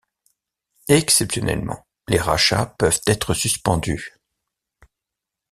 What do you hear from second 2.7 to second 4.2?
peuvent être suspendus.